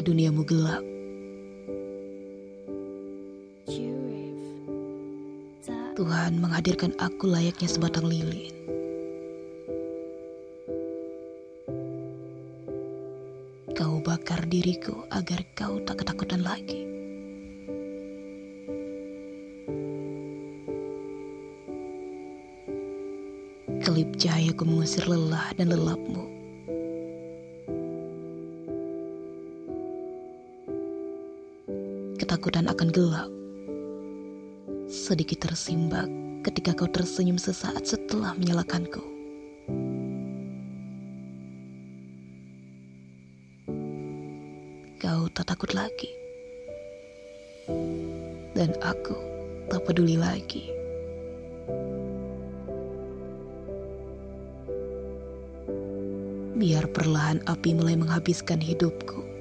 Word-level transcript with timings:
Duniamu 0.00 0.42
gelap. 0.48 0.82
Tuhan 5.92 6.40
menghadirkan 6.42 6.96
aku 6.98 7.30
layaknya 7.30 7.68
sebatang 7.70 8.10
lilin. 8.10 8.50
Kau 13.76 14.02
bakar 14.02 14.42
diriku 14.50 15.04
agar 15.14 15.44
kau 15.54 15.78
tak 15.86 16.02
ketakutan 16.02 16.42
lagi. 16.42 16.82
Kelip 23.84 24.10
cahayaku 24.18 24.66
mengusir 24.66 25.06
lelah 25.06 25.54
dan 25.54 25.70
lelapmu. 25.70 26.41
Ketakutan 32.32 32.64
akan 32.64 32.88
gelap 32.96 33.28
sedikit 34.88 35.44
tersimbak 35.44 36.08
ketika 36.40 36.72
kau 36.72 36.88
tersenyum 36.88 37.36
sesaat 37.36 37.84
setelah 37.84 38.32
menyalakanku. 38.40 39.04
Kau 44.96 45.28
tak 45.36 45.44
takut 45.44 45.76
lagi. 45.76 46.08
Dan 48.56 48.80
aku 48.80 49.12
tak 49.68 49.84
peduli 49.84 50.16
lagi. 50.16 50.72
Biar 56.56 56.88
perlahan 56.96 57.44
api 57.44 57.76
mulai 57.76 58.00
menghabiskan 58.00 58.56
hidupku. 58.56 59.31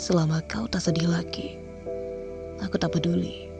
Selama 0.00 0.40
kau 0.48 0.64
tak 0.64 0.80
sedih 0.80 1.12
lagi. 1.12 1.60
Aku 2.64 2.80
tak 2.80 2.96
peduli. 2.96 3.52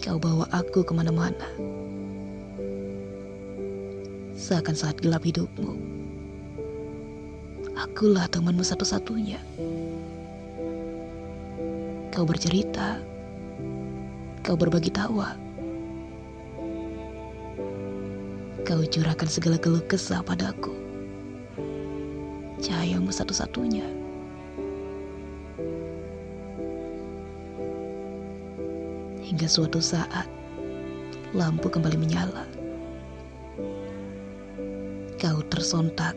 Kau 0.00 0.16
bawa 0.16 0.48
aku 0.56 0.80
ke 0.80 0.92
mana-mana. 0.96 1.52
Seakan 4.32 4.72
saat 4.72 5.04
gelap 5.04 5.20
hidupmu. 5.20 5.76
Akulah 7.76 8.24
temanmu 8.32 8.64
satu-satunya. 8.64 9.44
Kau 12.08 12.24
bercerita. 12.24 12.96
Kau 14.40 14.56
berbagi 14.56 14.88
tawa. 14.88 15.36
Kau 18.64 18.80
curahkan 18.80 19.28
segala 19.28 19.60
keluh 19.60 19.84
kesah 19.84 20.24
padaku. 20.24 20.81
Cahayamu 22.62 23.10
satu-satunya. 23.10 24.02
hingga 29.32 29.48
suatu 29.48 29.80
saat 29.80 30.28
lampu 31.32 31.72
kembali 31.72 31.96
menyala. 31.96 32.44
Kau 35.16 35.40
tersontak, 35.48 36.12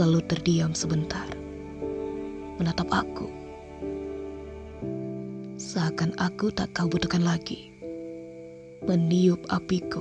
lalu 0.00 0.24
terdiam 0.24 0.72
sebentar, 0.72 1.28
menatap 2.56 2.88
aku. 2.88 3.28
Seakan 5.60 6.16
aku 6.16 6.48
tak 6.48 6.72
kau 6.72 6.88
butuhkan 6.88 7.28
lagi, 7.28 7.68
meniup 8.88 9.44
apiku. 9.52 10.00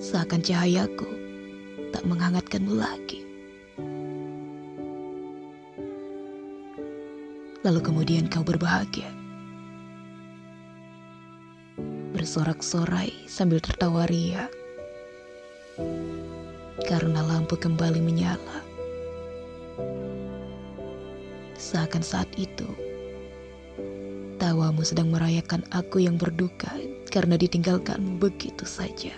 Seakan 0.00 0.40
cahayaku 0.40 1.21
tak 1.92 2.08
menghangatkanmu 2.08 2.74
lagi. 2.74 3.20
Lalu 7.62 7.78
kemudian 7.78 8.26
kau 8.26 8.42
berbahagia 8.42 9.22
bersorak-sorai 12.22 13.26
sambil 13.26 13.58
tertawa 13.58 14.06
ria. 14.06 14.46
Karena 16.86 17.18
lampu 17.18 17.58
kembali 17.58 17.98
menyala. 17.98 18.62
Seakan 21.58 22.04
saat 22.04 22.30
itu, 22.38 22.68
tawamu 24.38 24.86
sedang 24.86 25.10
merayakan 25.10 25.66
aku 25.74 26.04
yang 26.04 26.14
berduka 26.14 26.70
karena 27.10 27.34
ditinggalkanmu 27.34 28.22
begitu 28.22 28.62
saja. 28.62 29.10